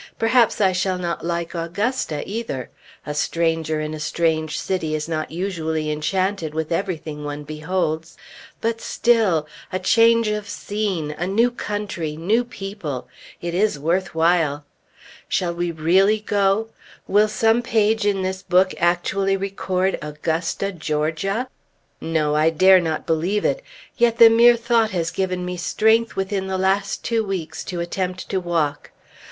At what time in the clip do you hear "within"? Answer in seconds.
26.15-26.47